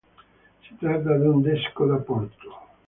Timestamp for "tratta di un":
0.79-1.43